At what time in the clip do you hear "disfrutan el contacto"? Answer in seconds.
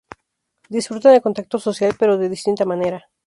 0.67-1.59